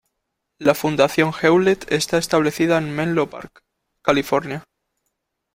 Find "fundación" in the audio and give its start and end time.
0.73-1.31